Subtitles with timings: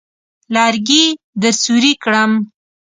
[0.53, 1.05] لرګي
[1.41, 2.31] درسوري کړم.